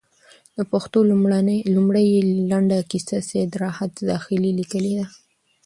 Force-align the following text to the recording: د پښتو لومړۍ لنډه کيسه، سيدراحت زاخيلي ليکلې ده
د 0.57 0.59
پښتو 0.71 0.99
لومړۍ 1.71 2.07
لنډه 2.49 2.79
کيسه، 2.91 3.17
سيدراحت 3.31 3.91
زاخيلي 4.07 4.51
ليکلې 4.59 4.93
ده 4.99 5.05